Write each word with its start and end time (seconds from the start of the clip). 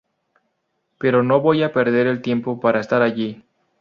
Pero 0.97 1.21
no 1.21 1.41
voy 1.41 1.61
a 1.61 1.73
perder 1.73 2.07
el 2.07 2.23
tiempo 2.23 2.59
para 2.59 2.79
estar 2.79 3.03
allí"". 3.03 3.43